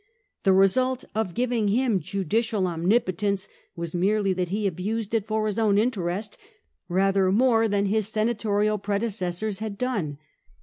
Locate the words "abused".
4.65-5.13